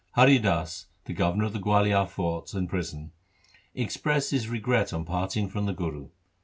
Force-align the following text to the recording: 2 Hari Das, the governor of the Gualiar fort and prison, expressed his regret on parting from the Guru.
2 0.15 0.21
Hari 0.21 0.39
Das, 0.39 0.87
the 1.05 1.13
governor 1.13 1.45
of 1.45 1.53
the 1.53 1.59
Gualiar 1.59 2.09
fort 2.09 2.55
and 2.55 2.67
prison, 2.67 3.11
expressed 3.75 4.31
his 4.31 4.49
regret 4.49 4.91
on 4.91 5.05
parting 5.05 5.47
from 5.47 5.67
the 5.67 5.73
Guru. 5.73 6.09